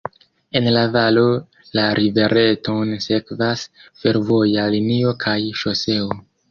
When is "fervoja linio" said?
4.03-5.17